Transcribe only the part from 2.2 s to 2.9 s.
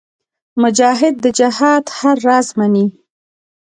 راز منې.